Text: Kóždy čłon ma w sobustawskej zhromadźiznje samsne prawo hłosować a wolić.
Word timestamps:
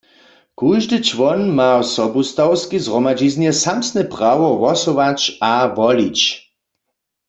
Kóždy 0.59 0.97
čłon 1.07 1.41
ma 1.57 1.71
w 1.79 1.85
sobustawskej 1.95 2.79
zhromadźiznje 2.85 3.51
samsne 3.63 4.01
prawo 4.15 4.47
hłosować 4.57 5.19
a 5.51 5.53
wolić. 5.77 6.19